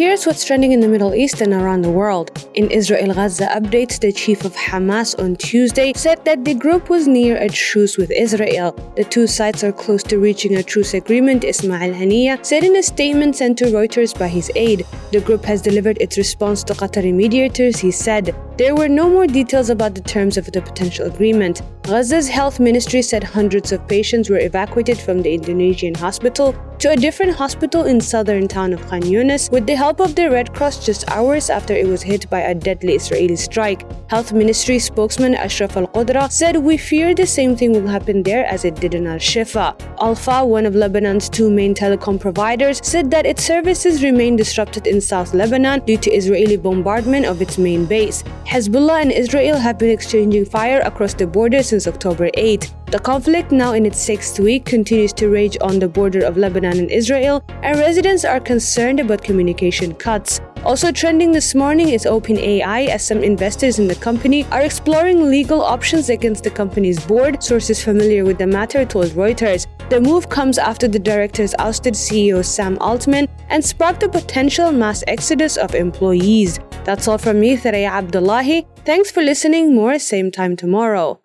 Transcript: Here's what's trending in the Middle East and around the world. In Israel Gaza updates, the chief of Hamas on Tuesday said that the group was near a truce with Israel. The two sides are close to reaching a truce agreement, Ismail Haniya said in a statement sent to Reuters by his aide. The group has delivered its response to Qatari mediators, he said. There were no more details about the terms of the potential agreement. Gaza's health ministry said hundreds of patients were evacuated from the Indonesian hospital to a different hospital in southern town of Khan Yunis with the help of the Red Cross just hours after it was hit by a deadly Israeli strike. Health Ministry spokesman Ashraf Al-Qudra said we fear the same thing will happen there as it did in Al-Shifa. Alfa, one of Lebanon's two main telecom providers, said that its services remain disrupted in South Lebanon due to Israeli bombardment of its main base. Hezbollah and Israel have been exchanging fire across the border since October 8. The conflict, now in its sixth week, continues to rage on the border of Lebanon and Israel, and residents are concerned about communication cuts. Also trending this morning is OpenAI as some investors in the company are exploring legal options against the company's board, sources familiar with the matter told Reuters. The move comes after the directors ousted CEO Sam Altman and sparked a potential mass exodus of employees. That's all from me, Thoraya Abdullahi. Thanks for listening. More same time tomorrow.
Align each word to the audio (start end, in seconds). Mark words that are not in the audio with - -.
Here's 0.00 0.24
what's 0.24 0.46
trending 0.46 0.72
in 0.72 0.80
the 0.80 0.88
Middle 0.88 1.14
East 1.14 1.42
and 1.42 1.52
around 1.52 1.82
the 1.82 1.90
world. 1.90 2.48
In 2.54 2.70
Israel 2.70 3.12
Gaza 3.12 3.48
updates, 3.48 4.00
the 4.00 4.10
chief 4.10 4.46
of 4.46 4.54
Hamas 4.54 5.14
on 5.22 5.36
Tuesday 5.36 5.92
said 5.94 6.24
that 6.24 6.42
the 6.42 6.54
group 6.54 6.88
was 6.88 7.06
near 7.06 7.36
a 7.36 7.50
truce 7.50 7.98
with 7.98 8.10
Israel. 8.10 8.72
The 8.96 9.04
two 9.04 9.26
sides 9.26 9.62
are 9.62 9.72
close 9.72 10.02
to 10.04 10.16
reaching 10.18 10.56
a 10.56 10.62
truce 10.62 10.94
agreement, 10.94 11.44
Ismail 11.44 11.92
Haniya 11.92 12.42
said 12.46 12.64
in 12.64 12.76
a 12.76 12.82
statement 12.82 13.36
sent 13.36 13.58
to 13.58 13.66
Reuters 13.66 14.18
by 14.18 14.28
his 14.28 14.50
aide. 14.56 14.86
The 15.12 15.20
group 15.20 15.44
has 15.44 15.60
delivered 15.60 15.98
its 16.00 16.16
response 16.16 16.64
to 16.64 16.72
Qatari 16.72 17.12
mediators, 17.12 17.78
he 17.78 17.90
said. 17.90 18.34
There 18.56 18.74
were 18.74 18.88
no 18.88 19.10
more 19.10 19.26
details 19.26 19.68
about 19.68 19.94
the 19.94 20.00
terms 20.00 20.38
of 20.38 20.50
the 20.50 20.62
potential 20.62 21.08
agreement. 21.08 21.60
Gaza's 21.82 22.26
health 22.26 22.58
ministry 22.58 23.02
said 23.02 23.22
hundreds 23.22 23.70
of 23.70 23.86
patients 23.86 24.30
were 24.30 24.38
evacuated 24.38 24.98
from 24.98 25.20
the 25.20 25.34
Indonesian 25.34 25.94
hospital 25.94 26.54
to 26.80 26.90
a 26.90 26.96
different 26.96 27.36
hospital 27.36 27.84
in 27.84 28.00
southern 28.00 28.48
town 28.48 28.72
of 28.72 28.80
Khan 28.88 29.02
Yunis 29.02 29.52
with 29.52 29.66
the 29.66 29.74
help 29.74 30.00
of 30.00 30.14
the 30.14 30.30
Red 30.30 30.54
Cross 30.54 30.86
just 30.86 31.06
hours 31.10 31.50
after 31.50 31.74
it 31.74 31.86
was 31.86 32.00
hit 32.02 32.28
by 32.30 32.40
a 32.40 32.54
deadly 32.54 32.94
Israeli 32.94 33.36
strike. 33.36 33.84
Health 34.08 34.32
Ministry 34.32 34.78
spokesman 34.78 35.34
Ashraf 35.34 35.76
Al-Qudra 35.76 36.32
said 36.32 36.56
we 36.56 36.78
fear 36.78 37.14
the 37.14 37.26
same 37.26 37.54
thing 37.54 37.72
will 37.72 37.86
happen 37.86 38.22
there 38.22 38.46
as 38.46 38.64
it 38.64 38.76
did 38.76 38.94
in 38.94 39.06
Al-Shifa. 39.06 39.78
Alfa, 40.00 40.42
one 40.42 40.64
of 40.64 40.74
Lebanon's 40.74 41.28
two 41.28 41.50
main 41.50 41.74
telecom 41.74 42.18
providers, 42.18 42.80
said 42.82 43.10
that 43.10 43.26
its 43.26 43.44
services 43.44 44.02
remain 44.02 44.34
disrupted 44.34 44.86
in 44.86 45.02
South 45.02 45.34
Lebanon 45.34 45.80
due 45.84 45.98
to 45.98 46.10
Israeli 46.10 46.56
bombardment 46.56 47.26
of 47.26 47.42
its 47.42 47.58
main 47.58 47.84
base. 47.84 48.22
Hezbollah 48.46 49.02
and 49.02 49.12
Israel 49.12 49.58
have 49.58 49.78
been 49.78 49.90
exchanging 49.90 50.46
fire 50.46 50.80
across 50.80 51.12
the 51.12 51.26
border 51.26 51.62
since 51.62 51.86
October 51.86 52.30
8. 52.32 52.72
The 52.90 52.98
conflict, 52.98 53.52
now 53.52 53.72
in 53.74 53.86
its 53.86 54.00
sixth 54.00 54.40
week, 54.40 54.64
continues 54.64 55.12
to 55.12 55.28
rage 55.28 55.56
on 55.60 55.78
the 55.78 55.86
border 55.86 56.24
of 56.24 56.36
Lebanon 56.36 56.76
and 56.76 56.90
Israel, 56.90 57.44
and 57.62 57.78
residents 57.78 58.24
are 58.24 58.40
concerned 58.40 58.98
about 58.98 59.22
communication 59.22 59.94
cuts. 59.94 60.40
Also 60.64 60.90
trending 60.90 61.30
this 61.30 61.54
morning 61.54 61.90
is 61.90 62.04
OpenAI 62.04 62.88
as 62.88 63.06
some 63.06 63.22
investors 63.22 63.78
in 63.78 63.86
the 63.86 63.94
company 63.94 64.44
are 64.46 64.62
exploring 64.62 65.30
legal 65.30 65.62
options 65.62 66.10
against 66.10 66.42
the 66.42 66.50
company's 66.50 66.98
board, 67.06 67.40
sources 67.44 67.80
familiar 67.80 68.24
with 68.24 68.38
the 68.38 68.46
matter 68.48 68.84
told 68.84 69.06
Reuters. 69.10 69.68
The 69.88 70.00
move 70.00 70.28
comes 70.28 70.58
after 70.58 70.88
the 70.88 70.98
directors 70.98 71.54
ousted 71.60 71.94
CEO 71.94 72.44
Sam 72.44 72.76
Altman 72.80 73.28
and 73.50 73.64
sparked 73.64 74.02
a 74.02 74.08
potential 74.08 74.72
mass 74.72 75.04
exodus 75.06 75.56
of 75.56 75.76
employees. 75.76 76.58
That's 76.82 77.06
all 77.06 77.18
from 77.18 77.38
me, 77.38 77.56
Thoraya 77.56 77.90
Abdullahi. 77.90 78.66
Thanks 78.84 79.12
for 79.12 79.22
listening. 79.22 79.76
More 79.76 80.00
same 80.00 80.32
time 80.32 80.56
tomorrow. 80.56 81.20